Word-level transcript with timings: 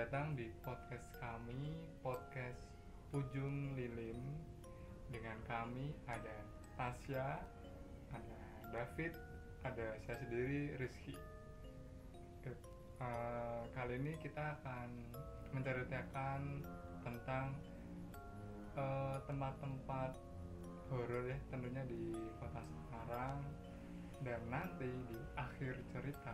Datang 0.00 0.32
di 0.32 0.48
podcast 0.64 1.12
kami, 1.20 1.76
podcast 2.00 2.64
Ujung 3.12 3.76
Lilin. 3.76 4.16
Dengan 5.12 5.36
kami 5.44 5.92
ada 6.08 6.40
Tasya, 6.72 7.36
ada 8.08 8.40
David, 8.72 9.12
ada 9.60 10.00
saya 10.00 10.16
sendiri 10.24 10.80
Rizky. 10.80 11.12
Oke, 12.16 12.48
eh, 13.04 13.62
kali 13.76 14.00
ini 14.00 14.16
kita 14.24 14.56
akan 14.64 14.88
menceritakan 15.52 16.64
tentang 17.04 17.52
eh, 18.80 19.16
tempat-tempat 19.28 20.16
horor 20.88 21.28
ya 21.28 21.36
tentunya 21.52 21.84
di 21.84 22.16
kota 22.40 22.64
Semarang 22.64 23.44
dan 24.24 24.40
nanti 24.48 24.88
di 25.12 25.20
akhir 25.36 25.76
cerita 25.92 26.32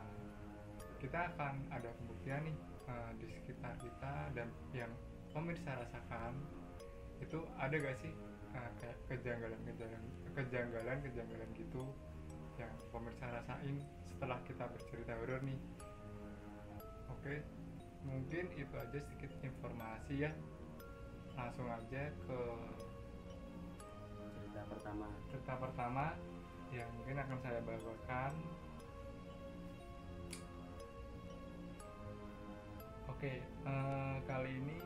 kita 1.03 1.35
akan 1.35 1.67
ada 1.75 1.91
pembuktian 1.99 2.47
nih 2.47 2.76
eh, 2.87 3.11
di 3.21 3.27
sekitar 3.31 3.75
kita 3.83 4.15
dan 4.35 4.49
yang 4.73 4.93
pemirsa 5.35 5.77
rasakan 5.77 6.41
itu 7.21 7.43
ada 7.59 7.75
gak 7.77 7.97
sih 8.01 8.13
eh, 8.57 8.71
kayak 8.81 8.99
kejanggalan-kejanggalan 9.11 10.05
kejanggalan-kejanggalan 10.37 11.51
gitu 11.57 11.83
yang 12.57 12.73
pemirsa 12.89 13.29
rasain 13.29 13.77
setelah 14.09 14.41
kita 14.49 14.65
bercerita 14.65 15.13
horor 15.21 15.41
nih? 15.45 15.61
Oke 17.13 17.45
mungkin 18.07 18.47
itu 18.55 18.75
aja 18.79 18.99
sedikit 19.03 19.33
informasi 19.43 20.15
ya. 20.25 20.31
Langsung 21.35 21.69
aja 21.69 22.09
ke 22.25 22.41
Cerita 24.33 24.63
pertama. 24.73 25.07
cerita 25.29 25.55
pertama 25.61 26.07
yang 26.73 26.89
mungkin 26.97 27.19
akan 27.21 27.39
saya 27.45 27.61
bawakan 27.61 28.33
oke 33.17 33.33
eh, 33.33 34.15
kali 34.29 34.61
ini 34.61 34.77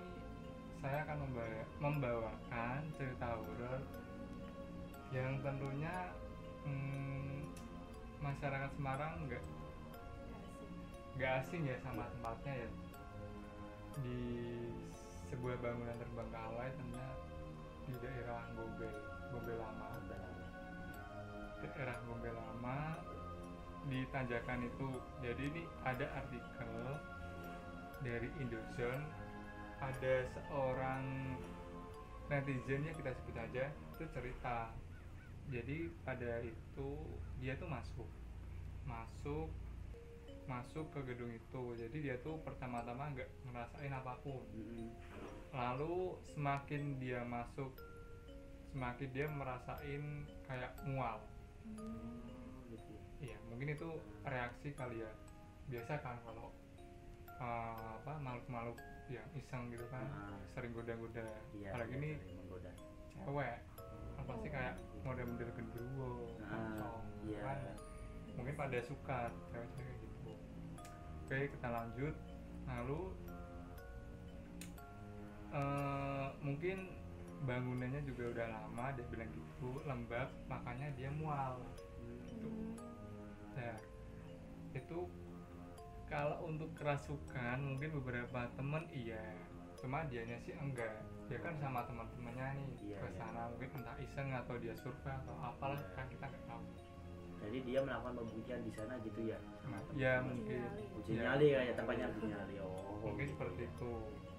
saya 0.79 1.03
akan 1.03 1.19
membawa- 1.27 1.71
membawakan 1.83 2.79
cerita 2.95 3.27
horor 3.35 3.83
yang 5.11 5.35
tentunya 5.43 6.15
hmm, 6.63 7.43
masyarakat 8.23 8.71
Semarang 8.79 9.27
nggak 9.27 9.43
nggak 11.19 11.33
asing 11.43 11.67
ya 11.67 11.75
sama 11.83 12.07
tempatnya 12.07 12.55
ya. 12.55 12.71
Di 13.99 14.23
sebuah 15.35 15.59
bangunan 15.59 15.99
terbengkalai 15.99 16.71
tentunya 16.79 17.11
di 17.91 17.95
daerah 17.99 18.47
Gombel 18.55 18.95
Gombel 19.35 19.59
Lama. 19.59 19.91
Daerah 21.67 21.99
Gombel 22.07 22.35
Lama 22.39 22.79
di 23.91 24.07
tanjakan 24.15 24.71
itu. 24.71 24.89
Jadi 25.19 25.43
ini 25.51 25.63
ada 25.83 26.07
artikel 26.15 27.10
dari 28.01 28.29
Indozone 28.41 29.05
ada 29.81 30.15
seorang 30.37 31.05
netizen 32.29 32.87
ya 32.87 32.93
kita 32.95 33.11
sebut 33.17 33.37
aja 33.37 33.65
itu 33.97 34.05
cerita. 34.13 34.73
Jadi 35.51 35.91
pada 36.07 36.45
itu 36.47 36.91
dia 37.43 37.59
tuh 37.59 37.67
masuk 37.67 38.09
masuk 38.87 39.49
masuk 40.47 40.87
ke 40.95 41.01
gedung 41.11 41.33
itu. 41.33 41.63
Jadi 41.77 41.97
dia 42.11 42.17
tuh 42.23 42.39
pertama-tama 42.43 43.13
nggak 43.13 43.31
ngerasain 43.51 43.93
apa 43.93 44.15
pun. 44.23 44.43
Lalu 45.51 46.17
semakin 46.35 46.83
dia 47.03 47.27
masuk 47.27 47.75
semakin 48.71 49.09
dia 49.11 49.27
merasain 49.27 50.03
kayak 50.47 50.73
mual. 50.87 51.19
Oh, 51.77 52.67
gitu. 52.71 52.95
iya 53.23 53.37
mungkin 53.51 53.75
itu 53.75 53.89
reaksi 54.23 54.71
kali 54.75 55.03
ya. 55.03 55.13
Biasa 55.71 55.99
kan 56.03 56.19
kalau 56.23 56.55
uh, 57.41 57.97
apa 57.99 58.13
makhluk-makhluk 58.21 58.79
yang 59.11 59.27
iseng 59.35 59.67
gitu 59.69 59.83
kan 59.91 60.07
Ah. 60.07 60.39
sering 60.55 60.71
goda-goda. 60.71 61.25
Iya, 61.51 61.75
apalagi 61.75 61.93
iya, 61.93 61.99
ini 61.99 62.11
menggoda. 62.37 62.71
cewek 63.11 63.59
apa 64.17 64.33
sih 64.39 64.49
kayak 64.49 64.75
model-model 65.03 65.49
genderuwo 65.53 66.11
Ah, 66.41 66.53
moncong, 66.55 67.03
iya. 67.27 67.41
kan. 67.43 67.59
Mungkin 68.39 68.55
pada 68.55 68.79
suka 68.81 69.19
cewek-cewek 69.51 69.97
gitu. 69.99 70.33
Oke 71.25 71.39
kita 71.51 71.69
lanjut. 71.69 72.15
Lalu 72.69 73.01
eh, 75.51 76.29
mungkin 76.41 76.79
bangunannya 77.41 78.05
juga 78.05 78.25
udah 78.31 78.47
lama 78.53 78.85
dia 78.95 79.05
bilang 79.09 79.31
gitu 79.33 79.69
lembab 79.83 80.29
makanya 80.47 80.93
dia 80.95 81.11
mual. 81.11 81.59
Gitu 82.29 82.49
nah 82.77 82.90
kalau 86.11 86.43
untuk 86.43 86.69
kerasukan 86.75 87.57
mungkin 87.63 87.95
beberapa 87.97 88.51
temen 88.53 88.83
iya 88.91 89.23
cuma 89.79 90.05
dianya 90.05 90.37
sih 90.37 90.53
enggak 90.53 90.91
dia 91.31 91.39
kan 91.39 91.55
sama 91.57 91.87
teman-temannya 91.87 92.59
nih 92.59 92.69
Iya, 92.85 92.99
ke 92.99 93.07
iya. 93.07 93.17
sana 93.17 93.43
mungkin 93.49 93.71
entah 93.79 93.97
iseng 93.97 94.29
atau 94.35 94.59
dia 94.59 94.75
survei 94.75 95.15
atau 95.15 95.35
apalah 95.39 95.79
Iya. 95.79 95.95
kan 95.95 96.07
kita 96.11 96.25
nggak 96.27 96.45
tahu 96.45 96.65
Jadi 97.41 97.59
dia 97.65 97.81
melakukan 97.81 98.21
pembuktian 98.21 98.61
di 98.61 98.69
sana 98.69 99.01
gitu 99.01 99.33
ya. 99.33 99.41
Nah, 99.65 99.81
ya 99.97 100.21
mungkin 100.21 100.61
Uji 100.93 101.17
Iya. 101.17 101.23
nyali 101.25 101.47
kayak 101.49 101.73
tempatnya 101.73 102.07
uji 102.13 102.27
nyali. 102.29 102.55
Oh, 102.61 103.01
mungkin 103.01 103.25
gitu 103.25 103.33
seperti 103.33 103.63
ya. 103.65 103.69
itu 103.73 103.93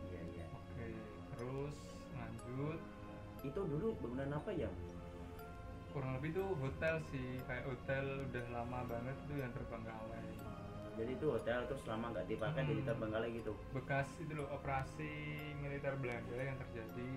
Iya, 0.05 0.21
iya. 0.29 0.45
oke 0.53 0.85
terus 1.33 1.75
lanjut 2.13 2.79
Itu 3.41 3.59
dulu 3.65 3.87
bangunan 3.97 4.29
apa 4.37 4.51
ya? 4.53 4.69
kurang 5.89 6.13
lebih 6.15 6.29
tuh 6.31 6.47
hotel 6.55 6.95
sih 7.09 7.41
kayak 7.43 7.65
hotel 7.65 8.05
udah 8.29 8.45
lama 8.53 8.79
banget 8.85 9.17
tuh 9.25 9.35
yang 9.35 9.51
terbengkalai 9.51 10.23
Jadi 10.91 11.11
itu 11.13 11.27
hotel 11.27 11.59
terus 11.65 11.83
lama 11.85 12.11
nggak 12.11 12.27
dipakai 12.27 12.61
Hmm. 12.61 12.69
jadi 12.69 12.81
terbengkalai 12.85 13.29
gitu. 13.33 13.53
bekas 13.71 14.07
itu 14.17 14.33
loh 14.33 14.47
operasi 14.51 15.11
militer 15.57 15.95
Belanda 15.95 16.35
yang 16.35 16.57
terjadi 16.57 17.11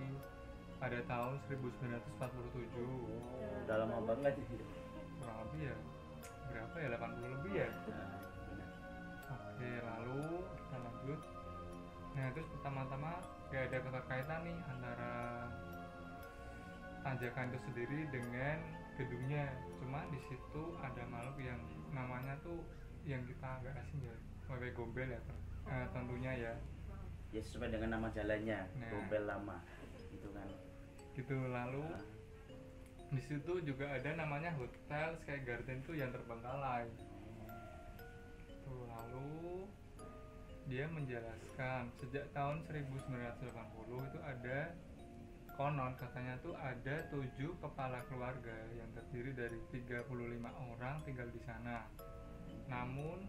pada 0.75 0.99
tahun 1.03 1.33
1947 1.45 2.81
Oh, 2.81 3.19
udah 3.61 3.75
lama 3.77 3.97
banget 4.05 4.33
gitu. 4.37 4.63
kurang 5.17 5.37
lebih 5.43 5.61
ya 5.65 5.75
berapa 6.45 6.75
ya 6.77 6.87
80 6.93 7.33
lebih 7.33 7.53
ya 7.53 7.69
Nah, 7.85 8.19
benar. 8.45 8.69
oke 9.27 9.69
lalu 9.81 10.23
kita 10.55 10.77
lanjut 10.77 11.19
nah 12.11 12.27
terus 12.31 12.47
pertama-tama 12.49 13.11
gak 13.49 13.63
ada 13.65 13.77
keterkaitan 13.81 14.39
nih 14.43 14.57
antara 14.65 15.13
tanjakan 17.01 17.45
itu 17.49 17.59
sendiri 17.65 17.99
dengan 18.09 18.57
gedungnya 18.95 19.45
cuma 19.77 19.99
di 20.09 20.19
situ 20.23 20.63
ada 20.79 21.03
makhluk 21.05 21.37
yang 21.37 21.59
namanya 21.91 22.33
tuh 22.41 22.63
yang 23.05 23.21
kita 23.23 23.47
agak 23.61 23.73
asing 23.79 24.01
ya 24.01 24.15
wewe 24.49 24.69
gombel 24.73 25.07
ya 25.07 25.21
eh, 25.65 25.85
tentunya 25.93 26.33
ya 26.35 26.53
Ya 27.33 27.43
sesuai 27.43 27.67
dengan 27.67 27.99
nama 27.99 28.07
jalannya, 28.15 28.63
Nah. 28.79 28.87
Gombel 28.87 29.27
lama. 29.27 29.59
Gitu 30.07 30.27
kan. 30.31 30.47
gitu 31.19 31.35
lalu 31.51 31.83
Nah, 31.83 32.03
di 33.11 33.19
situ 33.19 33.53
juga 33.59 33.91
ada 33.91 34.07
namanya 34.15 34.55
hotel 34.55 35.15
Sky 35.19 35.43
Garden 35.43 35.83
tuh 35.83 35.99
yang 35.99 36.15
terbengkalai 36.15 36.87
Tuh, 38.63 38.87
lalu 38.87 39.67
dia 40.65 40.87
menjelaskan 40.87 41.91
sejak 41.99 42.25
tahun 42.31 42.63
1980 42.65 43.43
itu 44.09 44.19
ada 44.23 44.59
konon 45.53 45.93
katanya 45.95 46.35
tuh 46.39 46.55
ada 46.55 46.95
tujuh 47.11 47.51
kepala 47.59 47.99
keluarga 48.07 48.55
yang 48.73 48.87
terdiri 48.91 49.31
dari 49.35 49.59
35 49.71 50.07
orang 50.49 50.95
tinggal 51.03 51.27
di 51.29 51.41
sana. 51.43 51.83
Namun 52.67 53.19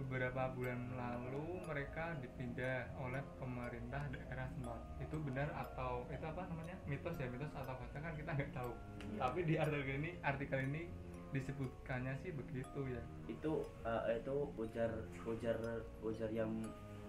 beberapa 0.00 0.48
bulan 0.56 0.80
lalu 0.96 1.60
mereka 1.68 2.16
dipindah 2.24 2.88
oleh 2.96 3.20
pemerintah 3.36 4.00
daerah 4.08 4.48
tempat. 4.56 4.80
Itu 4.96 5.20
benar 5.20 5.52
atau 5.52 6.08
itu 6.08 6.24
apa 6.24 6.48
namanya 6.48 6.72
mitos 6.88 7.20
ya 7.20 7.28
mitos 7.28 7.52
atau 7.52 7.76
fakta 7.76 8.00
kan 8.00 8.16
kita 8.16 8.30
nggak 8.32 8.52
tahu. 8.56 8.72
Iya. 9.04 9.18
Tapi 9.20 9.38
di 9.44 9.54
artikel 9.60 9.94
ini 10.00 10.10
artikel 10.24 10.60
ini 10.64 10.82
disebutkannya 11.30 12.16
sih 12.26 12.34
begitu 12.34 12.80
ya. 12.90 13.02
itu 13.30 13.62
eh, 13.86 14.18
itu 14.18 14.50
ujar 14.58 14.90
ujar 15.22 15.54
ujar 16.02 16.26
yang 16.34 16.50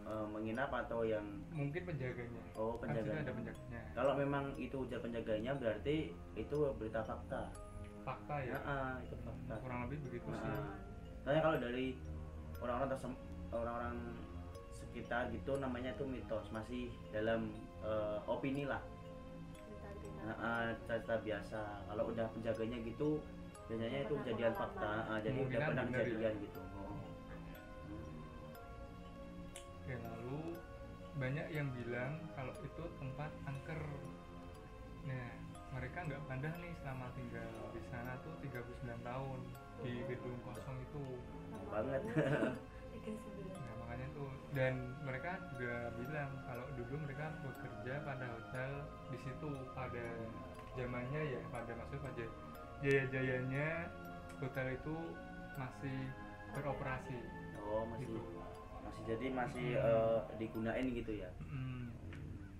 eh, 0.05 0.25
menginap 0.29 0.69
atau 0.69 1.01
yang 1.01 1.25
Mungkin 1.49 1.81
penjaganya. 1.87 2.43
oh 2.53 2.77
Kan 2.77 2.91
penjaganya 2.93 3.25
ada 3.25 3.33
penjaganya. 3.33 3.81
kalau 3.97 4.13
memang 4.13 4.53
itu 4.61 4.77
ujar 4.77 5.01
penjaganya 5.01 5.57
berarti 5.57 6.13
itu 6.37 6.57
berita 6.77 7.01
fakta 7.01 7.49
Fakta 8.05 8.35
ya. 8.45 8.53
ya 8.53 8.59
ah, 8.61 8.93
itu 9.01 9.15
fakta 9.25 9.53
Kurang 9.57 9.89
lebih 9.89 10.05
begitu 10.05 10.29
sih. 10.29 10.53
Soalnya 11.21 11.41
kalau 11.45 11.57
dari 11.61 11.97
orang-orang 12.61 12.89
orang-orang 13.51 13.97
sekitar 14.77 15.29
gitu 15.31 15.57
namanya 15.61 15.93
itu 15.93 16.03
mitos 16.05 16.45
masih 16.51 16.91
dalam 17.13 17.49
eh, 17.85 18.17
opini 18.27 18.65
lah 18.67 18.81
Nah, 20.21 20.37
ah, 20.37 20.69
cerita 20.85 21.17
biasa 21.17 21.59
kalau 21.89 22.13
udah 22.13 22.29
penjaganya 22.37 22.77
gitu 22.85 23.17
biasanya 23.65 24.05
itu 24.05 24.13
kejadian 24.21 24.53
fakta 24.53 24.91
ah, 25.09 25.17
jadi 25.17 25.39
udah 25.47 25.59
pernah 25.65 25.85
bener 25.89 25.97
ya. 25.97 26.05
kejadian 26.05 26.35
gitu 26.45 26.61
oh. 26.61 26.97
Oke, 29.81 29.93
lalu 29.97 30.39
banyak 31.17 31.47
yang 31.49 31.67
bilang 31.73 32.21
kalau 32.37 32.53
itu 32.61 32.83
tempat 33.01 33.31
angker. 33.49 33.81
Nah, 35.09 35.29
mereka 35.73 35.97
nggak 36.05 36.21
pindah 36.29 36.53
nih 36.61 36.73
selama 36.85 37.09
tinggal 37.17 37.51
di 37.73 37.81
sana 37.89 38.13
tuh 38.21 38.33
39 38.45 39.01
tahun 39.01 39.39
di 39.81 39.93
gedung 40.07 40.37
kosong 40.43 40.77
itu. 40.79 41.03
Banget. 41.69 42.01
Nah 43.01 43.73
makanya 43.81 44.07
tuh 44.13 44.29
dan 44.53 44.73
mereka 45.01 45.41
juga 45.57 45.89
bilang 45.97 46.29
kalau 46.45 46.65
dulu 46.77 46.95
mereka 47.01 47.33
bekerja 47.41 47.93
pada 48.05 48.25
hotel 48.29 48.71
di 49.09 49.17
situ 49.25 49.49
pada 49.73 50.05
zamannya 50.77 51.21
ya 51.33 51.41
pada 51.49 51.71
maksud 51.73 51.97
pada 51.97 52.25
jaya 52.79 53.03
jayanya 53.09 53.89
hotel 54.37 54.67
itu 54.77 54.95
masih 55.57 55.97
beroperasi. 56.53 57.19
Oh 57.65 57.89
masih 57.89 58.05
gitu. 58.05 58.21
masih 58.85 59.01
jadi 59.09 59.25
masih 59.33 59.67
Hmm. 59.73 59.87
eh, 59.89 60.19
digunain 60.37 60.85
gitu 60.91 61.11
ya? 61.17 61.29
Mm. 61.49 61.89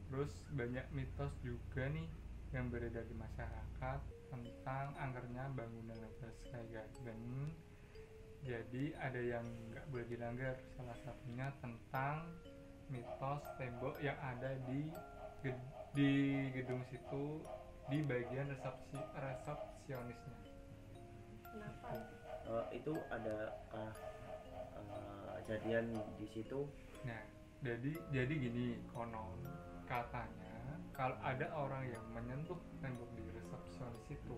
terus 0.10 0.32
banyak 0.52 0.84
mitos 0.92 1.32
juga 1.40 1.88
nih 1.88 2.04
yang 2.52 2.68
beredar 2.68 3.06
di 3.06 3.16
masyarakat 3.16 4.00
tentang 4.32 4.96
angkernya 4.96 5.52
bangunan 5.52 6.00
Hotel 6.00 6.32
Sky 6.40 6.64
Garden 6.72 7.52
jadi 8.42 8.98
ada 8.98 9.22
yang 9.22 9.46
nggak 9.70 9.86
boleh 9.94 10.08
dilanggar 10.10 10.58
salah 10.74 10.98
satunya 11.06 11.54
tentang 11.62 12.26
mitos 12.90 13.44
tembok 13.62 13.96
yang 14.02 14.18
ada 14.18 14.58
di 14.66 14.90
ged- 15.46 15.70
di 15.94 16.12
gedung 16.50 16.82
situ 16.90 17.46
di 17.92 18.02
bagian 18.02 18.50
resepsi 18.50 18.98
resepsionisnya. 18.98 20.42
Kenapa? 21.46 21.96
Eh, 22.50 22.66
itu 22.82 22.94
ada 23.14 23.38
kah 23.70 23.94
eh, 24.74 25.30
kejadian 25.46 25.94
di 26.18 26.26
situ. 26.34 26.66
Nah, 27.06 27.22
jadi 27.62 27.94
jadi 28.10 28.34
gini 28.34 28.82
konon 28.90 29.38
kalau 31.02 31.18
ada 31.26 31.50
orang 31.58 31.84
yang 31.90 32.06
menyentuh 32.14 32.62
tembok 32.78 33.10
di 33.18 33.26
resepsionis 33.34 34.06
itu 34.14 34.38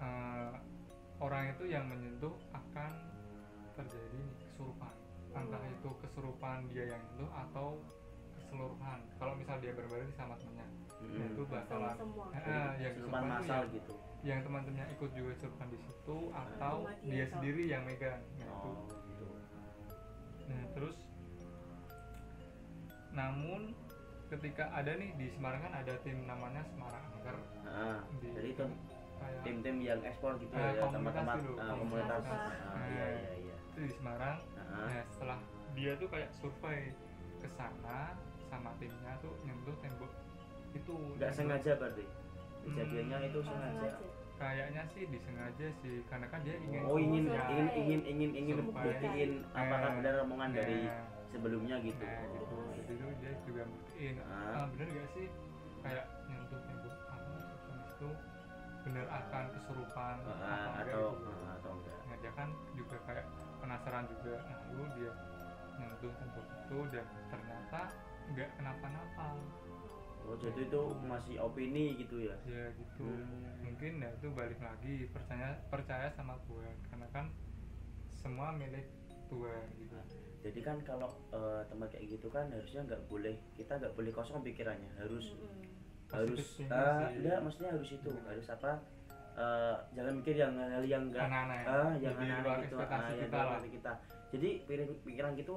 eh, 0.00 0.52
orang 1.20 1.52
itu 1.52 1.68
yang 1.68 1.84
menyentuh 1.84 2.32
akan 2.56 2.96
terjadi 3.76 4.24
kesurupan. 4.40 4.94
Entah 5.36 5.60
itu 5.68 5.90
kesurupan 6.00 6.72
dia 6.72 6.96
yang 6.96 7.02
itu 7.12 7.28
atau 7.28 7.76
keseluruhan. 8.40 9.04
Kalau 9.20 9.36
misal 9.36 9.60
dia 9.60 9.76
berbareng 9.76 10.16
sama 10.16 10.32
temennya 10.40 10.64
Mm-mm. 10.64 11.12
nah, 11.12 11.28
itu 11.28 11.42
bakalan 11.44 11.96
semua. 12.00 12.26
Eh, 12.32 12.72
yang 12.80 12.92
kesurupan 12.96 13.20
itu 13.20 13.28
masal 13.28 13.60
yang, 13.60 13.76
gitu. 13.76 13.92
Yang 14.24 14.40
teman-temannya 14.48 14.86
ikut 14.96 15.10
juga 15.12 15.30
kesurupan 15.36 15.68
di 15.76 15.78
situ 15.84 16.18
atau 16.32 16.76
Cuma 16.88 16.92
dia 17.04 17.24
sendiri 17.28 17.62
yang 17.68 17.84
megang 17.84 18.24
nah 18.40 18.48
itu. 18.48 18.70
Oh 18.72 18.88
gitu. 19.12 19.28
Nah, 20.48 20.62
terus 20.72 20.96
namun 23.12 23.76
ketika 24.26 24.64
ada 24.70 24.92
nih 24.92 25.10
di 25.14 25.26
Semarang 25.30 25.60
kan 25.62 25.72
ada 25.76 25.94
tim 26.02 26.18
namanya 26.24 26.62
Semarang 26.66 27.04
Angker 27.10 27.36
nah, 27.62 27.98
di 28.18 28.26
jadi 28.32 28.48
itu 28.52 28.64
tim-tim 29.42 29.76
yang 29.80 30.00
ekspor 30.02 30.36
gitu 30.36 30.52
Eh, 30.52 30.76
ya 30.76 30.82
komunitas 30.82 31.24
eh, 31.24 31.74
komunitas. 31.74 32.22
Ah, 32.26 32.84
iya 32.86 33.06
iya 33.08 33.30
iya. 33.40 33.56
itu 33.72 33.78
di 33.82 33.92
Semarang. 33.92 34.38
Nah, 34.52 34.86
Nah, 34.86 35.02
setelah 35.08 35.38
dia 35.72 35.92
tuh 35.96 36.06
kayak 36.06 36.28
survei 36.32 36.92
ke 37.38 37.48
sana 37.48 38.12
sama 38.44 38.70
timnya 38.76 39.16
tuh 39.18 39.32
nyentuh 39.42 39.72
tembok 39.80 40.12
itu. 40.72 40.94
Nggak 41.16 41.32
sengaja 41.32 41.72
berarti? 41.74 42.04
Kejadiannya 42.62 43.16
Hmm. 43.18 43.28
itu 43.28 43.38
Oh, 43.38 43.46
sengaja? 43.46 43.88
Kayaknya 44.36 44.82
sih 44.92 45.02
disengaja 45.08 45.66
sih 45.80 45.94
karena 46.06 46.26
kan 46.28 46.40
dia 46.44 46.54
ingin 46.60 46.80
oh 46.84 46.98
ingin 47.00 47.24
Ya. 47.26 47.42
ingin 47.48 47.68
ingin 47.72 48.00
ingin 48.04 48.30
ingin 48.36 48.56
buktiin 48.62 49.30
apakah 49.50 49.88
Eh, 49.88 49.94
benar 49.96 50.14
omongan 50.22 50.50
Nah, 50.52 50.56
dari 50.60 50.78
sebelumnya 51.26 51.76
gitu. 51.80 52.04
Nah, 52.04 52.20
gitu. 52.36 52.56
Jadi 52.86 52.94
tuh 52.96 53.10
dia 53.18 53.32
juga 53.42 53.62
buktiin. 53.66 54.14
Ah. 54.22 54.54
Ah, 54.54 54.64
bener 54.70 54.86
gak 54.88 55.08
sih 55.12 55.26
kayak 55.82 56.06
nyentuh 56.26 56.60
tembok 56.60 56.94
apa 57.06 57.28
resepsionis 57.36 57.90
itu 57.92 58.10
bener 58.82 59.06
akan 59.06 59.44
kesurupan 59.52 60.14
Ah, 60.22 60.30
apa 60.30 60.70
enggak 60.80 60.94
atau 60.94 61.10
gitu. 61.12 61.30
ah, 61.34 61.54
atau 61.58 61.70
enggak 61.74 61.96
Nah, 62.06 62.16
dia 62.18 62.32
kan 62.32 62.48
juga 62.72 62.96
kayak 63.02 63.26
penasaran 63.58 64.04
juga. 64.06 64.34
Nah, 64.40 64.58
lalu 64.70 64.84
dia 64.94 65.10
nyentuh 65.76 66.12
tembok 66.14 66.46
itu 66.46 66.78
dan 66.90 67.04
ternyata 67.26 67.80
nggak 68.26 68.50
kenapa-napa. 68.54 69.26
oh 70.26 70.34
jadi 70.34 70.66
itu 70.66 70.82
masih 71.06 71.38
opini 71.38 71.94
gitu 71.96 72.18
ya 72.18 72.34
Ya 72.42 72.74
gitu. 72.74 73.06
Hmm. 73.06 73.62
Mungkin 73.62 74.02
ya 74.02 74.10
itu 74.10 74.26
balik 74.30 74.58
lagi 74.58 75.06
percaya 75.06 75.54
percaya 75.66 76.10
sama 76.10 76.34
Tuhan 76.42 76.74
karena 76.84 77.06
kan 77.14 77.26
semua 78.10 78.50
milik 78.50 78.90
Tuhan 79.30 79.62
gitu. 79.78 79.94
Jadi 80.40 80.60
kan 80.62 80.76
kalau 80.82 81.08
eh, 81.30 81.62
tempat 81.66 81.88
kayak 81.90 82.06
gitu 82.10 82.28
kan 82.28 82.46
harusnya 82.48 82.80
nggak 82.82 83.02
boleh 83.06 83.36
kita 83.52 83.72
nggak 83.74 83.92
boleh 83.92 84.10
kosong 84.10 84.40
pikirannya 84.40 84.90
harus 84.96 85.32
harus 86.08 86.38
Positif 86.38 86.62
thinking 86.62 86.70
ah 86.72 87.06
sih. 87.06 87.18
enggak 87.18 87.38
maksudnya 87.40 87.70
harus 87.72 87.90
itu 87.90 88.10
Gimana? 88.10 88.28
harus 88.28 88.46
apa 88.48 88.70
eh, 89.34 89.76
jangan 89.92 90.12
mikir 90.14 90.34
yang 90.34 90.52
yang 90.82 91.02
enggak 91.04 91.24
Aneh-aneh. 91.24 91.60
ah 91.66 91.92
yang 91.96 92.14
luar 92.14 92.58
gitu 92.60 92.74
ah, 92.76 92.86
yang 92.86 93.20
kita 93.22 93.38
lah. 93.38 93.58
kita 93.62 93.92
jadi 94.28 94.48
pikiran 94.62 94.88
pikiran 95.02 95.30
gitu 95.34 95.54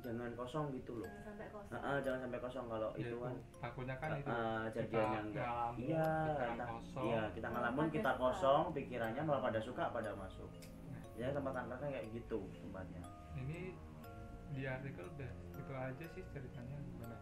jangan 0.00 0.32
kosong 0.32 0.72
gitu 0.72 0.92
loh 0.96 1.04
jangan 1.04 1.28
sampai 1.28 1.46
kosong 1.50 1.68
Ah, 1.70 1.84
ah, 1.86 1.98
jangan 2.00 2.18
sampai 2.24 2.40
kosong 2.40 2.64
kalau 2.66 2.90
Ya 2.90 3.00
itu 3.02 3.16
kan 3.18 3.34
takutnya 3.60 3.94
kan 3.94 4.10
itu 4.14 4.24
ah, 4.26 4.36
kita 4.64 4.72
jadian 4.80 5.04
yang 5.06 5.26
enggak 5.26 5.46
iya 5.76 6.08
entah 6.48 6.68
kosong. 6.70 7.02
iya 7.04 7.20
kita 7.30 7.46
ngalamun 7.46 7.76
Malah 7.78 7.92
kita 7.92 8.10
kosong 8.16 8.62
pikirannya 8.72 9.22
malah 9.22 9.42
pada 9.42 9.60
suka 9.60 9.84
pada 9.86 10.10
masuk 10.14 10.48
Nah, 10.88 11.00
ya 11.14 11.28
tempat 11.30 11.52
angkatnya 11.54 11.88
kayak 11.92 12.06
gitu 12.14 12.40
tempatnya 12.56 13.02
ini 13.36 13.76
di 14.54 14.62
artikel 14.66 15.06
udah 15.16 15.30
itu 15.56 15.72
aja 15.74 16.06
sih 16.16 16.24
ceritanya. 16.34 16.78
Gimana 16.94 17.16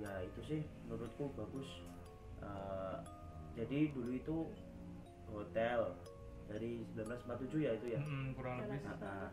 ya 0.00 0.12
itu 0.26 0.40
sih 0.46 0.60
menurutku 0.88 1.30
bagus. 1.36 1.68
Eh, 2.42 2.98
jadi 3.54 3.92
dulu 3.92 4.10
itu 4.16 4.36
hotel 5.30 5.94
dari 6.50 6.84
1947 6.92 7.64
ya 7.64 7.72
itu 7.78 7.86
ya? 7.96 8.00
Mm-mm, 8.02 8.34
kurang 8.36 8.60
lebih 8.64 8.80
Nah, 8.82 8.96
nah, 8.98 9.28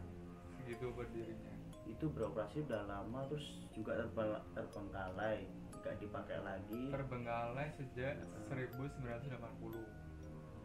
segitu 0.60 0.94
berdirinya. 0.94 1.54
Itu 1.90 2.06
beroperasi 2.14 2.64
udah 2.70 2.86
lama 2.86 3.26
terus 3.28 3.48
juga 3.74 3.98
terbengkalai 4.54 5.50
nggak 5.80 5.96
dipakai 6.04 6.38
lagi. 6.44 6.82
Terbengkalai 6.92 7.68
sejak 7.80 8.20
1980 8.52 10.10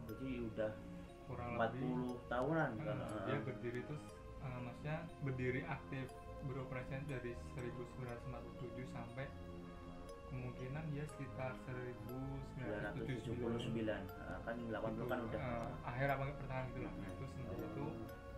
jadi 0.05 0.29
udah 0.53 0.71
kurang 1.25 1.57
40 1.57 1.57
lebih. 1.57 1.89
tahunan 2.29 2.69
eh, 2.77 2.85
kan 2.85 2.97
dia 3.25 3.37
berdiri 3.41 3.81
terus 3.89 4.03
eh, 4.45 4.59
maksudnya 4.61 4.97
berdiri 5.25 5.61
aktif 5.65 6.07
beroperasi 6.45 6.95
dari 7.05 7.31
1957 7.51 8.05
sampai 8.87 9.25
kemungkinan 10.25 10.83
dia 10.89 11.05
sekitar 11.07 11.51
1979 11.63 12.57
979 12.57 13.85
Nah, 13.85 14.37
kan 14.41 14.55
80 14.57 15.05
kan 15.05 15.19
udah. 15.21 15.39
eh, 15.39 15.67
akhir 15.83 16.07
apa 16.09 16.23
pertengahan 16.33 16.65
gitu 16.67 16.79
lah 16.81 16.91
Hmm. 16.91 17.07
itu 17.07 17.25
semenjak 17.27 17.59
itu. 17.63 17.85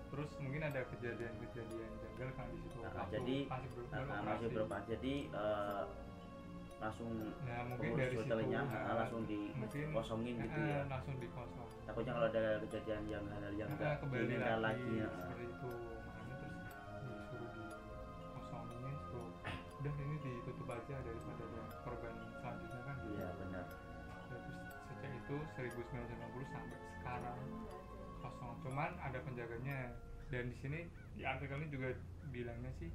Terus 0.08 0.30
mungkin 0.40 0.62
ada 0.64 0.82
kejadian-kejadian 0.88 1.92
janggal 1.98 2.30
kan 2.34 2.48
di 2.48 2.60
situ. 2.62 2.78
Nah, 2.80 2.92
waktu 2.94 3.12
jadi, 3.14 3.38
masih 3.46 3.70
ber- 3.70 3.84
Nah, 3.84 3.98
nah, 3.98 4.00
beroperasi. 4.00 4.28
masih 4.30 4.48
beroperasi 4.52 4.88
jadi 4.90 5.14
eh, 5.34 5.84
langsung 6.78 7.10
nah 7.42 7.60
mungkin 7.66 7.90
dari 7.92 8.14
situ 8.14 8.30
nah, 8.30 8.62
nah, 8.62 8.94
langsung 8.96 9.22
dikosongin 9.26 10.36
gitu 10.38 10.60
eh, 10.60 10.70
ya. 10.70 10.80
langsung 10.86 11.16
dikosong. 11.18 11.68
Takutnya 11.84 12.14
kalau 12.14 12.28
ada 12.30 12.44
kejadian 12.62 13.02
yang 13.08 13.24
hal-hal 13.26 13.54
yang 13.56 13.70
Nah, 13.74 13.98
kembali 13.98 14.38
lagi, 14.38 14.62
lagi 14.62 14.92
ya. 14.96 15.10
seperti 15.10 15.44
itu 15.50 15.72
udah 19.90 20.06
ini 20.06 20.18
ditutup 20.20 20.68
aja 20.68 20.96
daripada 21.00 21.44
ada 21.44 21.62
korban 21.82 22.14
selanjutnya 22.36 22.82
kan? 22.84 22.96
Gitu 22.98 23.12
iya 23.14 23.28
benar. 23.38 23.66
Ya, 23.66 24.16
terus 24.28 24.46
sejak 24.88 25.12
itu 25.14 25.36
1990 25.56 26.54
sampai 26.54 26.78
sekarang 26.94 27.38
kosong. 28.20 28.54
Cuman 28.62 28.92
ada 28.98 29.20
penjaganya. 29.22 29.80
Dan 30.28 30.52
di 30.52 30.58
sini 30.60 30.80
di 31.16 31.24
artikel 31.24 31.56
ini 31.58 31.72
juga 31.72 31.88
bilangnya 32.28 32.68
sih 32.76 32.92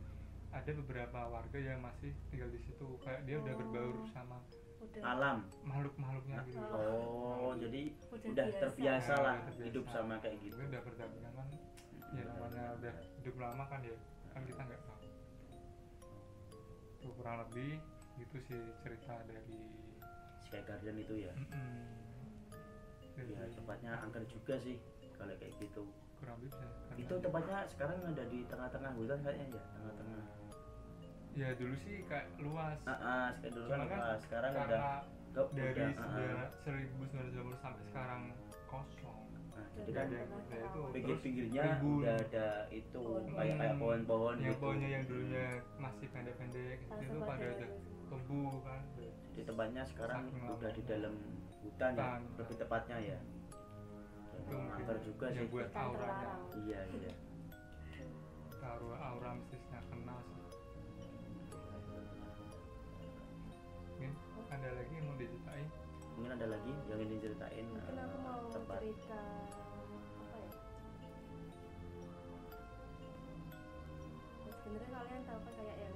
ada 0.52 0.68
beberapa 0.76 1.32
warga 1.32 1.56
yang 1.56 1.80
masih 1.80 2.12
tinggal 2.28 2.52
di 2.52 2.60
situ. 2.60 2.84
Kayak 3.00 3.24
dia 3.24 3.36
udah 3.40 3.54
Oh. 3.54 3.58
berbaur 3.58 3.96
sama 4.12 4.36
udah. 4.82 5.00
Alam. 5.06 5.38
makhluk-makhluknya 5.62 6.38
gitu. 6.44 6.60
Oh. 6.60 7.56
jadi 7.56 7.82
udah, 8.10 8.20
udah 8.20 8.44
biasa. 8.44 8.60
terbiasa 8.60 9.12
Nah, 9.12 9.22
lah 9.22 9.32
udah 9.32 9.46
terbiasa. 9.48 9.64
hidup 9.64 9.84
sama 9.88 10.14
kayak 10.20 10.36
gitu. 10.44 10.54
Mungkin 10.54 10.68
udah 10.68 10.82
berdampingan 10.84 11.32
kan? 11.32 11.48
Ya 12.12 12.22
namanya 12.28 12.62
udah 12.76 12.94
hidup 13.16 13.34
lama 13.40 13.64
kan 13.64 13.80
ya? 13.80 13.96
Kan 14.28 14.42
kita 14.44 14.60
nggak 14.60 14.80
tahu 14.84 15.00
kurang 17.16 17.36
lebih 17.46 17.82
itu 18.20 18.36
sih 18.46 18.62
cerita 18.84 19.14
dari 19.24 19.58
Sky 20.46 20.62
Garden 20.62 20.96
itu 21.00 21.14
ya? 21.26 21.32
Mm-mm. 21.34 21.82
Dari- 23.16 23.34
ya 23.34 23.42
tempatnya 23.52 23.92
angker 24.00 24.24
juga 24.28 24.54
sih 24.60 24.76
kalau 25.16 25.34
kayak 25.36 25.52
gitu. 25.58 25.84
Kurang 26.22 26.38
lebih 26.38 26.46
bisa 26.46 26.62
karena 26.62 27.02
itu 27.02 27.14
tempatnya 27.18 27.58
sekarang 27.66 27.98
ada 28.06 28.24
di 28.30 28.38
tengah-tengah 28.46 28.92
hutan 28.94 29.18
kayaknya 29.26 29.46
ya 29.58 29.62
tengah-tengah. 29.74 30.24
Ya 31.32 31.48
dulu 31.56 31.74
sih 31.80 32.04
kayak 32.06 32.28
luas. 32.38 32.78
Ah 32.84 32.92
ah, 32.92 33.26
Sky 33.40 33.48
dulu 33.50 33.66
kan 33.66 33.78
Cuma 33.80 33.86
kan 33.88 33.98
ah, 34.00 34.16
sekarang 34.20 34.52
udah 34.52 34.92
dari 35.56 35.72
udah, 35.72 35.88
ah, 35.96 36.04
ah. 36.04 36.12
sejarah 36.12 36.46
1920 37.32 37.64
sampai 37.64 37.82
sekarang 37.88 38.22
kosong 38.68 39.21
Jadi 39.72 39.90
kan 39.90 40.04
Ada- 40.04 40.20
itu. 40.52 40.80
pinggir-pinggirnya 40.92 41.64
udah 41.80 42.14
ada 42.20 42.46
itu 42.68 43.00
Pohon. 43.00 43.24
kayak 43.32 43.56
kayak 43.56 43.74
pohon-pohon 43.80 44.36
yang 44.38 44.52
gitu. 44.52 44.60
pohonnya 44.60 44.88
yang 44.92 45.04
dulunya 45.08 45.46
masih 45.80 46.06
pendek-pendek 46.12 46.78
itu 46.84 47.18
pada 47.18 47.44
ada 47.48 47.66
tumbuh 48.06 48.56
kan. 48.62 48.82
Jadi 49.32 49.42
tempatnya 49.48 49.82
sekarang 49.88 50.22
Saking 50.28 50.44
udah 50.52 50.70
di 50.76 50.82
dalam 50.84 51.14
hutan 51.64 51.92
ya 51.96 52.08
lebih 52.36 52.56
tepatnya 52.60 52.96
ya. 53.00 53.18
Angker 54.52 54.98
juga 55.00 55.26
yang 55.30 55.46
sih. 55.48 55.52
buat 55.54 55.68
auranya. 55.72 56.28
iya 56.60 56.80
iya. 56.92 57.12
Taruh 58.60 58.92
aura 58.94 59.30
mistisnya 59.34 59.80
kenal 59.88 60.18
sih. 60.28 60.44
Mungkin 63.96 64.10
ada 64.50 64.68
lagi 64.76 64.92
yang 64.92 65.06
mau 65.08 65.16
diceritain? 65.16 65.68
Mungkin 66.12 66.30
ada 66.36 66.46
lagi 66.52 66.72
yang 66.86 66.98
ingin 67.00 67.10
diceritain? 67.16 67.64
Mungkin 67.66 67.96
aku 67.96 68.16
mau 68.20 68.40
tempat. 68.52 68.78
cerita 68.84 69.20
sebenarnya 74.72 74.96
kalian 74.96 75.22
tahu 75.28 75.40
kan 75.44 75.52
kayak 75.52 75.76
yang 75.78 75.94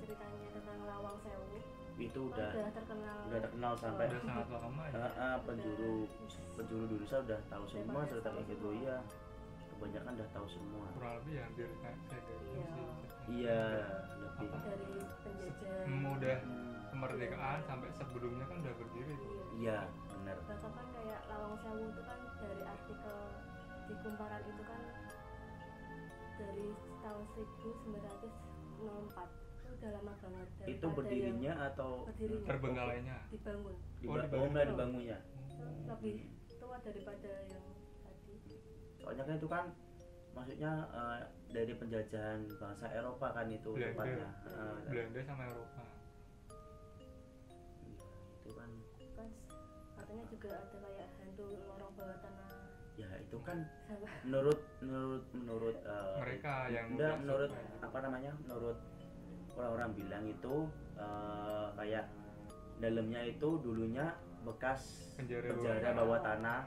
ceritanya 0.00 0.48
tentang 0.50 0.78
Lawang 0.82 1.16
Sewu. 1.22 1.46
Itu 1.94 2.22
kan 2.26 2.34
udah 2.34 2.50
udah 2.50 2.72
terkenal. 2.74 3.16
udah 3.22 3.40
terkenal 3.40 3.72
sampai 3.78 4.04
udah 4.08 4.22
sangat 4.24 4.46
lama 4.50 4.82
ya. 4.82 4.94
Eh, 4.98 5.12
eh, 5.14 5.36
penjuru 5.46 5.92
Udah- 6.02 6.54
penjuru 6.58 6.82
Indonesia 6.90 7.18
udah 7.22 7.40
tahu 7.46 7.64
semua 7.68 8.00
cerita 8.04 8.28
kayak 8.32 8.46
gitu 8.48 8.68
iya. 8.74 8.96
Kebanyakan 9.70 10.12
udah 10.18 10.28
tahu 10.34 10.46
semua. 10.50 10.84
Kurang 10.90 11.14
lebih 11.22 11.32
ya 11.32 11.42
hampir 11.46 11.68
saya 11.78 11.94
Iya. 11.94 12.18
iya 13.30 13.62
lebih. 14.18 14.48
Apa? 14.50 14.58
dari 14.66 14.90
penjajah. 15.22 15.78
mudah 15.86 16.36
Hmm, 16.42 16.74
kemerdekaan 16.90 17.58
sampai 17.62 17.88
sebelumnya 17.94 18.44
kan 18.44 18.56
udah 18.58 18.74
berdiri 18.74 19.14
tuh. 19.14 19.30
Iya. 19.30 19.46
iya 19.54 19.78
benar 20.10 20.36
bahkan 20.42 20.72
kan 20.74 20.86
kayak 20.90 21.20
Lawang 21.28 21.54
Sewu 21.62 21.84
itu 21.86 22.02
kan 22.02 22.18
dari 22.40 22.62
artikel 22.62 23.16
di 23.86 23.94
kumparan 24.02 24.42
itu 24.42 24.62
kan 24.64 24.80
dari 26.36 26.66
tahun 27.00 27.24
1904 27.28 27.90
itu 29.60 29.68
udah 29.70 29.90
lama 29.92 30.12
banget 30.14 30.48
itu 30.66 30.86
berdirinya 30.90 31.52
atau 31.66 31.90
berdirinya. 32.06 32.46
Terbengkalainya. 32.46 33.16
Dibangun. 33.28 33.74
Diba- 33.96 34.10
Oh, 34.10 34.14
oh, 34.14 34.22
dibangun. 34.22 34.48
mulai 34.50 34.66
dibangunnya 34.66 35.18
itu 35.20 35.64
lebih 35.86 36.14
tua 36.54 36.76
daripada 36.78 37.30
yang 37.46 37.64
tadi. 38.00 38.34
Soalnya 38.96 39.24
kan 39.24 39.34
itu 39.34 39.48
kan 39.48 39.64
maksudnya 40.30 40.72
eh, 40.90 41.18
dari 41.50 41.72
penjajahan 41.74 42.38
bangsa 42.54 42.86
Eropa 42.90 43.26
kan 43.30 43.46
itu 43.48 43.70
Belanda. 43.70 43.92
tepatnya 43.94 44.28
Eh, 44.46 44.76
Belanda 44.86 45.20
sama 45.22 45.42
Eropa. 45.46 45.82
Iya, 47.82 48.04
itu 48.38 48.52
kan. 48.52 48.70
Kan 49.16 49.28
katanya 49.96 50.24
juga 50.28 50.48
ada 50.54 50.76
kayak 50.86 51.08
hantu 51.16 51.44
lorong 51.60 51.92
bawah 51.94 52.16
tanah 52.18 52.49
ya 53.00 53.08
itu 53.16 53.38
kan 53.40 53.58
menurut 54.28 54.60
menurut 54.84 55.24
menurut 55.32 55.76
eh, 55.80 56.16
mereka 56.20 56.54
yang 56.68 56.86
enggak 56.92 57.12
udah 57.16 57.20
menurut 57.24 57.50
survive. 57.50 57.84
apa 57.88 57.98
namanya 58.04 58.32
menurut 58.44 58.78
orang-orang 59.56 59.90
bilang 59.96 60.24
itu 60.28 60.54
eh, 61.00 61.66
kayak 61.80 62.04
dalamnya 62.80 63.20
itu 63.28 63.48
dulunya 63.60 64.06
bekas 64.44 65.12
Penjara 65.20 65.52
penjara 65.52 65.88
bawah 65.92 65.96
bawah 66.00 66.20
tanah. 66.24 66.60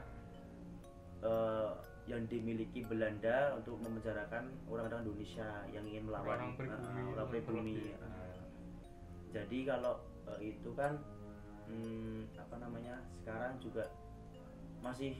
eh, 1.24 1.70
yang 2.04 2.28
dimiliki 2.28 2.84
Belanda 2.84 3.56
untuk 3.56 3.80
memenjarakan 3.80 4.52
orang-orang 4.68 5.08
Indonesia 5.08 5.48
yang 5.72 5.88
ingin 5.88 6.04
melawan 6.04 6.36
Orang 6.36 6.52
pribumi, 6.60 7.00
eh, 7.00 7.12
orang 7.16 7.28
pribumi. 7.32 7.74
Eh, 7.96 8.38
jadi 9.32 9.58
kalau 9.72 9.94
eh, 10.36 10.52
itu 10.52 10.70
kan 10.76 11.00
hmm, 11.64 12.28
apa 12.36 12.56
namanya 12.60 13.00
sekarang 13.24 13.56
juga 13.56 13.88
masih 14.84 15.16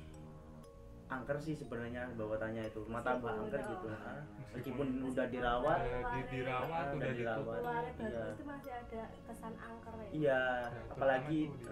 angker 1.15 1.39
sih 1.39 1.55
sebenarnya 1.55 2.11
bawah 2.13 2.35
tanah 2.35 2.65
itu 2.65 2.81
Meskipun 2.81 3.01
tambah 3.01 3.31
angker 3.33 3.61
gitu 3.63 3.87
ah. 3.89 4.21
Meskipun 4.51 4.87
udah 5.05 5.27
dirawat 5.27 5.79
udah 5.81 6.03
di- 6.13 6.29
dirawat 6.33 6.71
Ah, 6.71 6.85
udah 6.87 6.97
udah 6.97 7.13
dirawat. 7.13 7.59
Iya. 7.97 8.25
itu 8.31 8.45
masih 8.45 8.71
ada 8.73 9.03
kesan 9.25 9.55
angker 9.57 9.95
ya 9.95 10.07
iya 10.07 10.23
Ya, 10.25 10.41
apalagi 10.89 11.39
di 11.49 11.67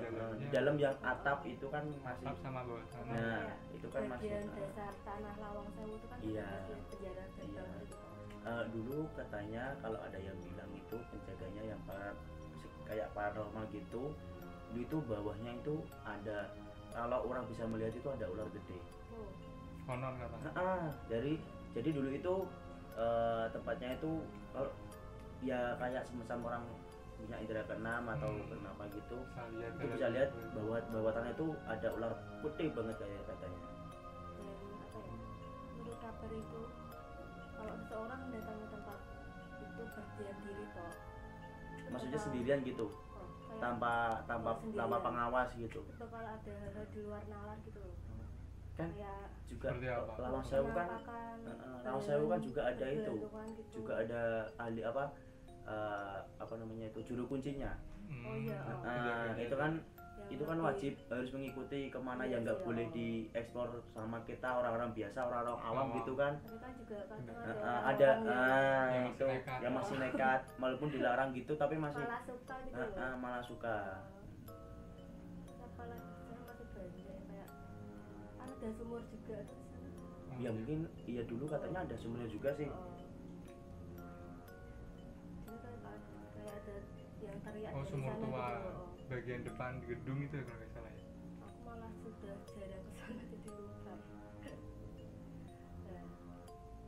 eh, 0.44 0.50
dalam 0.50 0.74
yang 0.76 0.94
atap 1.00 1.38
itu 1.44 1.66
kan 1.66 1.84
masih 2.00 2.26
atap 2.26 2.36
sama 2.40 2.60
bawah 2.62 2.84
tanah 2.88 3.12
Nah, 3.12 3.42
Kayak 3.42 3.56
itu 3.72 3.86
kan 3.88 4.02
masih 4.04 4.28
bagian 4.28 4.44
dasar 4.52 4.92
tanah 5.02 5.34
Lawang 5.36 5.68
Sewu 5.72 5.92
itu 5.92 6.06
kan 6.06 6.18
Iya. 6.20 6.48
penjara 6.88 7.24
Iya. 7.38 7.64
Eh, 8.42 8.64
dulu 8.68 8.98
katanya 9.12 9.64
kalau 9.78 9.98
ada 9.98 10.18
yang 10.18 10.34
bilang 10.36 10.70
itu 10.72 10.96
penjaganya 11.08 11.62
yang 11.64 11.80
para 11.82 12.10
kayak 12.84 13.08
paranormal 13.12 13.64
gitu 13.70 14.10
itu 14.72 14.96
bawahnya 15.02 15.52
itu 15.54 15.74
ada 16.02 16.50
kalau 16.92 17.18
orang 17.26 17.44
bisa 17.48 17.64
melihat 17.64 17.92
itu 17.92 18.08
ada 18.08 18.26
ular 18.28 18.48
gede. 18.52 18.78
Oh, 19.12 19.28
konon 19.88 20.14
kata. 20.16 20.36
Nah, 20.44 20.52
ah, 20.56 20.86
dari 21.08 21.40
jadi 21.72 21.88
dulu 21.90 22.08
itu 22.12 22.34
eh, 22.92 23.44
tempatnya 23.50 23.96
itu 23.96 24.20
kalau 24.52 24.68
ya 25.40 25.74
kayak 25.80 26.04
semacam 26.06 26.38
orang 26.52 26.62
punya 27.16 27.36
indera 27.38 27.62
keenam 27.64 28.02
atau 28.04 28.30
Hmm. 28.34 28.46
kenapa 28.50 28.82
gitu 28.90 29.18
itu 29.54 29.84
bisa 29.94 30.06
lihat 30.10 30.30
itu. 30.34 30.48
bahwa 30.58 30.76
bawah 30.90 31.12
tanah 31.14 31.30
itu 31.32 31.46
ada 31.64 31.88
ular 31.94 32.12
putih 32.42 32.68
banget 32.74 32.96
kayak 32.98 33.22
katanya. 33.30 33.60
Apa 34.82 34.98
ya? 35.00 35.14
Menurut 35.72 35.98
kabar 36.02 36.30
itu 36.30 36.60
kalau 37.54 37.74
seseorang 37.78 38.20
mendatangi 38.26 38.66
tempat 38.68 38.98
itu 39.62 39.82
berdiam 39.86 40.36
diri 40.42 40.66
toh. 40.74 40.92
Maksudnya 41.92 42.18
sendirian 42.18 42.60
gitu 42.66 42.86
tanpa 43.62 43.92
tanpa 44.26 44.50
Sendirian. 44.58 44.78
tanpa 44.82 44.96
pengawas 45.06 45.48
gitu. 45.54 45.80
Itu 45.86 45.94
bakal 46.02 46.22
ada 46.26 46.52
hal-hal 46.58 46.86
di 46.90 46.98
luar 47.06 47.22
nalar 47.30 47.58
gitu 47.62 47.78
loh. 47.78 47.96
Kan 48.74 48.88
kayak 48.96 49.28
juga 49.46 49.68
lawang 50.18 50.44
sewu 50.48 50.68
kan 50.72 50.88
eh, 50.88 51.46
eh, 51.46 51.78
lawang 51.86 52.02
sewu 52.02 52.24
kan 52.26 52.40
juga 52.42 52.60
ada 52.66 52.86
itu. 52.90 53.12
bergelantungan 53.14 53.48
gitu. 53.54 53.70
juga 53.78 53.92
ada 54.02 54.20
ahli 54.58 54.80
apa 54.82 55.04
eh, 55.62 56.16
apa 56.42 56.54
namanya 56.58 56.86
itu 56.90 57.00
juru 57.06 57.24
kuncinya. 57.30 57.70
Hmm, 58.12 58.24
Oh 58.28 58.36
iya, 58.36 58.58
oh. 58.66 58.82
nah 58.84 58.92
beda-beda 58.98 59.42
itu 59.46 59.56
kan 59.56 59.72
itu 60.30 60.44
kan 60.46 60.58
wajib 60.62 60.92
harus 61.10 61.30
mengikuti 61.34 61.90
ke 61.90 61.98
mana 61.98 62.22
Iya 62.24 62.38
yang 62.38 62.40
nggak 62.46 62.60
boleh 62.62 62.86
oh. 62.86 62.92
diekspor 62.94 63.68
sama 63.92 64.18
kita 64.22 64.48
orang-orang 64.48 64.90
biasa 64.94 65.18
orang-orang 65.26 65.58
awam 65.62 65.86
Awam. 65.90 65.96
gitu 66.02 66.12
kan 66.14 66.32
kan 66.42 66.72
juga 66.78 66.98
kadang 67.10 67.58
ada 67.62 68.10
eh, 68.22 68.30
ah, 68.30 68.86
itu 69.10 69.24
masih 69.24 69.38
nekat. 69.42 69.58
yang 69.60 69.72
masih 69.74 69.96
nekat 69.98 70.40
walaupun 70.60 70.88
dilarang 70.92 71.28
gitu 71.34 71.52
tapi 71.58 71.74
masih 71.76 72.02
malah 72.04 72.22
suka 72.22 72.54
gitu 72.62 72.80
malah 73.18 73.42
suka 73.42 73.76
ada 78.62 78.68
sumur 78.78 79.02
juga 79.10 79.42
ya 80.38 80.50
mungkin 80.54 80.86
iya 81.02 81.22
dulu 81.26 81.50
katanya 81.50 81.82
ada 81.82 81.96
sumbernya 81.98 82.30
juga 82.30 82.54
sih 82.54 82.70
Oh. 82.70 82.94
Ini 85.50 85.58
ada- 85.58 85.82
kayak 86.30 86.54
ada 86.62 86.76
yang 87.26 87.38
teriak 87.42 87.72
oh 87.74 87.84
sumur 87.90 88.14
tua 88.22 88.46
gitu 88.54 88.70
loh. 88.70 88.91
Bagian 89.12 89.44
depan 89.44 89.72
gedung 89.84 90.18
itu 90.18 90.34
ya 90.34 90.42
kalau 90.42 90.56
nggak 90.56 90.70
salah 90.72 90.90
ya? 90.90 91.04
Aku 91.42 91.58
malah 91.62 91.90
sudah 91.94 92.36
jarang 92.48 92.82
ke 92.82 92.92
sana 92.96 93.22
jadi 93.22 93.48
lupa. 93.52 93.94
Nah 95.82 96.04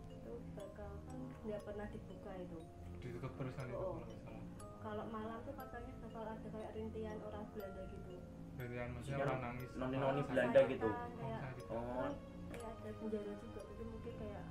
itu 0.08 0.32
bakal 0.54 0.90
kan 1.02 1.18
nggak 1.42 1.60
pernah 1.62 1.86
dibuka 1.86 2.32
itu. 2.38 2.58
Ditutup 2.96 3.32
terusan 3.36 3.66
itu 3.66 3.76
Oh. 3.76 3.84
kalau 3.84 4.00
nggak 4.00 4.20
salah. 4.22 4.44
Kalau 4.80 5.04
malam 5.08 5.38
tuh 5.42 5.54
katanya 5.54 5.92
bakal 6.00 6.24
ada 6.26 6.46
kayak 6.46 6.70
rintian 6.72 7.18
orang 7.22 7.44
Belanda 7.50 7.82
gitu. 7.86 8.14
Gantian 8.54 8.88
maksudnya 8.90 9.18
orang 9.22 9.40
nangis 9.42 9.68
noni-noni 9.74 10.00
apa- 10.18 10.28
Belanda 10.30 10.60
gitu. 10.64 10.88
Oh, 10.88 11.08
kayak 11.14 11.40
sakit. 11.42 11.64
oh. 11.66 11.82
kan 11.98 12.12
kayak 12.46 12.68
ada 12.70 12.90
penjara 12.94 13.32
juga 13.36 13.60
jadi 13.62 13.82
mungkin 13.84 14.12
kayak 14.14 14.40
ya 14.40 14.44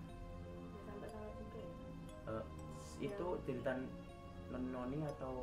sampai 0.83 1.07
sana 1.07 1.29
juga 1.33 1.57
ya. 1.57 1.71
Eh, 2.29 2.43
itu 3.01 3.27
cerita 3.43 3.71
noni 4.51 4.99
atau 5.09 5.33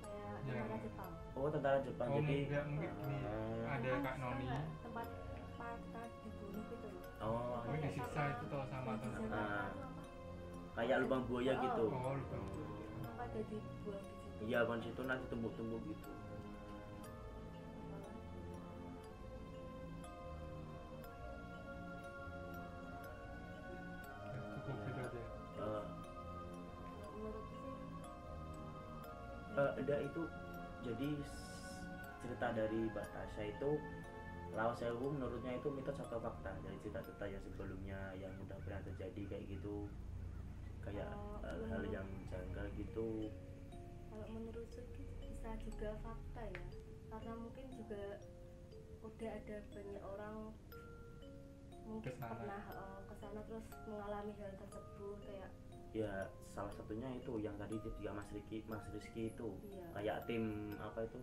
kayak 0.00 0.36
Ya. 0.48 0.64
Jepang 0.80 1.12
oh 1.38 1.48
tentara 1.48 1.78
Jepang. 1.82 2.08
Oh 2.10 2.18
jadi 2.18 2.36
mungkin 2.44 2.62
mungkin 2.74 2.90
gini. 2.98 3.16
eh, 3.22 3.62
ada 3.68 3.90
kak 4.02 4.14
noni. 4.18 4.46
tempat 4.82 5.06
patah 5.54 6.06
dibunuh 6.22 6.62
gitu 6.66 6.86
loh. 6.90 7.02
Oh 7.18 7.56
Mungkin 7.64 7.80
disiksa 7.84 8.20
itu 8.34 8.44
toh 8.46 8.62
sama 8.66 8.92
tentara. 8.98 9.26
Ah. 9.30 9.70
apa? 9.70 9.86
kayak 10.78 10.96
lubang 11.02 11.22
buaya 11.26 11.52
Oh. 11.54 11.62
gitu. 11.62 11.84
Oh 11.90 12.14
di 13.34 13.42
situ? 13.46 13.90
Iya 14.46 14.60
kan 14.62 14.78
situ 14.78 15.00
nanti 15.02 15.24
tumbuk-tumbuk 15.26 15.82
gitu. 15.84 16.06
Eh, 29.58 29.70
ada 29.82 29.96
itu 30.06 30.22
jadi 30.82 31.10
cerita 32.18 32.48
dari 32.52 32.90
Batasha 32.90 33.42
itu 33.44 33.70
Lao 34.50 34.72
Sewu 34.72 35.12
menurutnya 35.12 35.54
itu 35.54 35.68
mitos 35.68 36.00
atau 36.00 36.18
fakta 36.18 36.50
dari 36.60 36.76
cerita-cerita 36.80 37.24
yang 37.24 37.42
sebelumnya 37.44 38.00
yang 38.16 38.32
udah 38.40 38.56
pernah 38.64 38.80
terjadi 38.82 39.22
kayak 39.28 39.44
gitu. 39.46 39.86
Kayak 40.80 41.12
Oh, 41.12 41.36
hal-hal 41.44 41.60
menurut- 41.84 41.92
yang 41.92 42.08
janggal 42.26 42.66
gitu. 42.74 43.28
Kalau 44.08 44.26
menurutku 44.32 44.80
sih 44.96 45.04
bisa 45.20 45.50
juga 45.60 45.92
fakta 46.00 46.42
ya. 46.48 46.64
Karena 47.08 47.32
mungkin 47.36 47.64
juga 47.70 48.02
udah 49.04 49.30
ada 49.30 49.56
banyak 49.70 50.02
orang 50.02 50.36
mungkin 51.84 52.12
Ke 52.12 52.18
sana. 52.18 52.32
pernah 52.34 52.62
eh, 52.68 53.00
ke 53.04 53.14
sana 53.16 53.40
terus 53.44 53.66
mengalami 53.86 54.32
hal 54.36 54.52
tersebut 54.58 55.16
kayak 55.24 55.50
ya 55.92 56.30
salah 56.44 56.70
satunya 56.70 57.08
itu 57.14 57.38
yang 57.38 57.56
tadi 57.56 57.78
juga 57.80 58.12
Mas 58.12 58.28
Riki 58.30 58.64
Mas 58.66 58.84
Rizky 58.90 59.30
itu. 59.30 59.58
Iya. 59.64 59.82
Kayak 59.94 60.26
tim 60.26 60.74
apa 60.78 61.04
itu? 61.04 61.18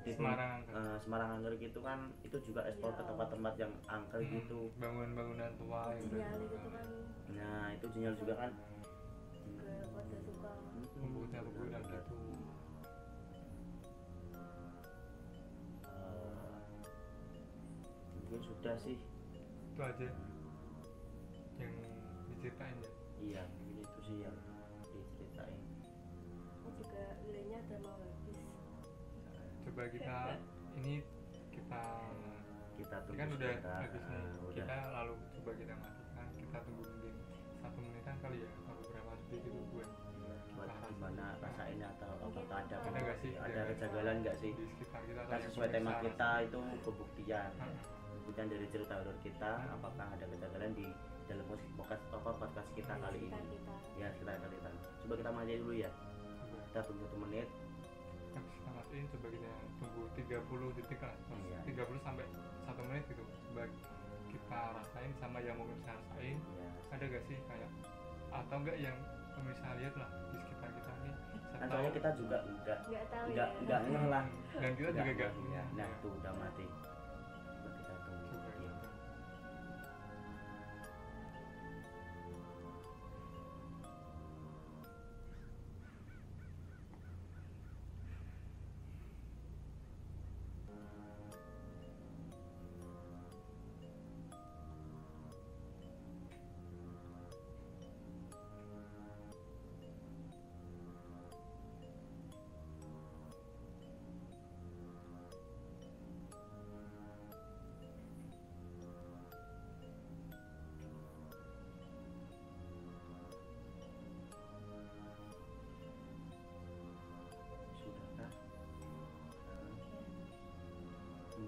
Di 0.00 0.16
Semarang 0.16 0.64
Angker. 0.64 0.72
eh, 0.72 0.96
Semarang 1.04 1.30
Anggrek 1.36 1.60
itu 1.60 1.80
kan 1.84 2.08
itu 2.24 2.36
juga 2.40 2.64
ekspor 2.64 2.94
ke 2.94 3.02
Iya. 3.02 3.08
tempat-tempat 3.12 3.54
yang 3.58 3.72
angker 3.86 4.20
Hmm, 4.24 4.32
gitu. 4.32 4.72
bangunan-bangunan 4.80 5.52
tua 5.60 5.92
yang 5.92 6.04
udah 6.08 6.16
sinyal 6.16 6.40
itu 6.40 6.56
kan. 6.64 6.86
Nah 7.36 7.64
itu 7.76 7.86
sinyal 7.92 8.14
juga 8.16 8.34
kan. 8.36 8.50
Benar, 9.60 11.84
gitu. 11.84 12.16
Eh, 15.84 16.56
mungkin 18.16 18.40
sudah 18.42 18.74
sih. 18.78 18.98
Itu 19.70 19.80
aja 19.80 20.06
yang 21.58 21.74
diceritain 22.30 22.76
ya. 22.78 22.90
Iya 23.20 23.44
itu 24.10 24.18
sih 24.18 24.26
yang 24.26 24.36
diceritain. 25.06 25.60
Ini 26.60 26.70
juga 26.74 27.02
lilinnya 27.22 27.58
udah 27.62 27.78
mau 27.78 27.94
habis. 28.02 28.38
Coba 29.62 29.82
kita 29.86 30.16
ini 30.74 30.94
kita 31.54 31.82
kita 32.74 32.96
ini 32.96 33.04
tunggu 33.06 33.20
kan 33.20 33.28
udah 33.30 33.50
sebentar. 33.54 33.78
habis 33.86 34.02
nih. 34.02 34.18
Ah, 34.18 34.34
udah. 34.42 34.64
Kita 34.66 34.76
lalu 34.90 35.14
coba 35.38 35.50
kita 35.54 35.74
matikan. 35.78 36.26
Kita 36.34 36.58
tunggu 36.66 36.82
mungkin 36.82 37.14
satu 37.60 37.78
menitan 37.78 38.16
kali 38.18 38.36
ya 38.42 38.48
atau 38.50 38.74
beberapa 38.74 39.12
detik 39.14 39.40
gitu 39.46 39.60
buat 39.70 39.88
Iya, 40.20 40.34
buat 40.56 40.68
Kita 40.70 40.86
gimana 40.90 41.24
rasa. 41.30 41.42
rasainnya 41.46 41.88
atau 41.96 42.10
apakah 42.18 42.58
ada 42.66 42.76
ada 42.82 42.98
nggak 42.98 43.18
sih? 43.22 43.32
ada 43.38 43.60
kejanggalan 43.70 44.16
nggak 44.26 44.36
sih? 44.42 44.50
Di 44.52 44.64
sekitar 44.66 45.00
kita 45.06 45.20
atau 45.22 45.30
kan 45.30 45.40
sesuai 45.46 45.68
tema 45.70 45.92
kita 46.02 46.30
itu 46.42 46.58
pembuktian. 46.82 47.50
Ah, 47.62 47.70
pembuktian 48.10 48.46
dari 48.50 48.66
cerita 48.68 48.94
horor 48.98 49.16
kita 49.22 49.50
apakah 49.70 50.06
ada 50.10 50.24
kejanggalan 50.26 50.72
di 50.74 50.86
dalam 51.30 51.46
podcast 51.78 52.02
apa 52.10 52.30
podcast 52.42 52.68
kita 52.74 52.90
kali 52.98 53.22
sekitar 53.22 53.38
ini. 53.38 53.54
Kita 53.54 53.74
ya 54.02 54.08
kita 54.18 54.30
kali 54.34 54.54
kita 54.58 54.70
coba 55.06 55.14
kita 55.14 55.30
mati 55.30 55.52
dulu 55.62 55.74
ya. 55.78 55.90
Kita 56.74 56.80
tunggu 56.82 57.06
satu 57.06 57.18
menit. 57.22 57.48
Habis 58.34 58.50
kita 58.58 58.70
matiin 58.74 59.06
coba 59.14 59.26
kita 59.30 59.50
tunggu 59.78 60.02
30 60.18 60.76
detik 60.78 61.00
lah. 61.06 61.14
Iya. 61.30 61.58
30 61.86 62.02
sampai 62.02 62.24
satu 62.66 62.80
menit 62.82 63.04
gitu 63.06 63.22
coba 63.22 63.62
kita 64.30 64.60
rasain 64.74 65.12
sama 65.22 65.38
yang 65.38 65.54
mau 65.54 65.66
pemirsa 65.70 65.94
rasain. 65.94 66.36
Ya 66.58 66.66
ada 66.90 67.04
gak 67.06 67.22
sih 67.30 67.38
kayak 67.46 67.70
atau 68.34 68.56
enggak 68.58 68.78
yang 68.82 68.96
pemirsa 69.38 69.66
lihat 69.78 69.94
lah 69.94 70.10
di 70.34 70.36
sekitar 70.42 70.70
kita 70.74 70.92
nih? 71.06 71.14
Kan 71.54 71.58
saya 71.62 71.66
soalnya 71.70 71.90
tahu. 71.90 71.98
kita 72.02 72.10
juga 72.18 72.36
enggak 72.42 72.78
nggak 72.90 73.04
tahu 73.06 73.26
enggak 73.30 73.48
ya. 73.54 73.78
enggak 73.86 74.06
lah. 74.10 74.24
Dan 74.58 74.70
kita 74.74 74.88
juga 74.90 75.02
Enggak 75.06 75.30
ya. 75.54 75.62
nah 75.78 75.88
tuh 76.02 76.10
udah 76.18 76.32
mati 76.34 76.66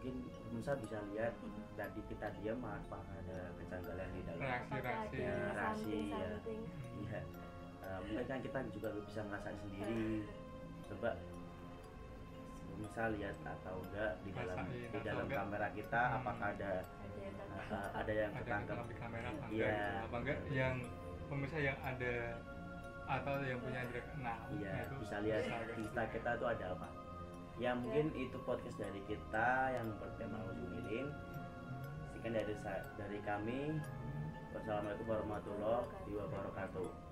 mungkin 0.03 0.19
pemirsa 0.51 0.75
bisa 0.83 0.99
lihat 1.15 1.31
tadi 1.79 2.01
kita 2.11 2.27
diam 2.43 2.59
apa 2.59 2.99
ada 3.15 3.39
kejanggalan 3.55 4.09
di 4.11 4.21
dalam. 4.27 4.43
Apakah 4.43 4.83
reaksi-reaksi 5.07 5.23
Ya, 5.23 5.35
reaksi, 5.55 5.99
ya. 6.11 6.27
iya. 6.99 7.21
Eh, 7.83 7.99
mungkin 8.03 8.27
kan 8.27 8.39
kita 8.43 8.59
juga 8.75 8.89
bisa 8.99 9.21
ngerasain 9.23 9.59
sendiri. 9.63 10.27
Coba 10.91 11.11
pemirsa 12.67 13.03
lihat 13.15 13.37
atau 13.47 13.79
enggak 13.81 14.13
di 14.21 14.31
dalam 14.35 14.57
Rasain 14.59 14.91
di 14.91 15.01
dalam 15.07 15.23
enggak. 15.23 15.39
kamera 15.39 15.69
kita 15.71 16.01
Hmm. 16.03 16.17
apakah 16.19 16.47
ada 16.51 16.73
ada 16.83 17.15
yang 17.15 17.31
eh, 17.31 17.39
tertangkap. 17.39 17.71
ada 17.71 17.79
yang 17.87 17.95
ada 17.95 18.13
yang 18.13 18.31
ketangkep 18.35 18.67
ketangkap 18.67 18.87
di 18.91 18.97
kamera 18.99 19.29
apa 19.29 19.39
enggak 19.39 19.55
Iya. 19.55 19.71
gitu. 19.71 20.03
apa 20.03 20.17
enggak? 20.19 20.39
Yang 20.51 20.75
pemirsa 21.31 21.59
yang 21.63 21.79
ada 21.81 22.13
atau 23.03 23.35
yang 23.39 23.61
punya 23.63 23.81
Iya, 23.87 24.03
nah 24.19 24.83
itu 24.83 24.95
bisa 24.99 25.17
lihat 25.23 25.43
di 25.71 25.85
kita 25.87 26.31
tuh 26.35 26.49
ada 26.51 26.67
apa. 26.75 26.89
Ya 27.61 27.77
mungkin 27.77 28.13
itu 28.17 28.37
podcast 28.49 28.81
dari 28.81 29.01
kita 29.05 29.77
yang 29.77 29.93
bertema 30.01 30.41
ujung 30.49 30.73
lilin. 30.73 31.09
Sekian 32.17 32.33
dari 32.33 32.55
dari 32.97 33.19
kami. 33.27 33.77
Wassalamualaikum 34.53 35.09
warahmatullahi 35.09 36.13
wabarakatuh. 36.17 37.12